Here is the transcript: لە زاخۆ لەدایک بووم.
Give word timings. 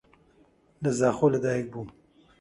لە 0.83 0.91
زاخۆ 0.99 1.27
لەدایک 1.33 1.65
بووم. 1.73 1.89